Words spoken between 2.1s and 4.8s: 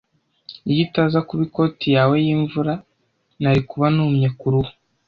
yimvura, nari kuba numye kuruhu.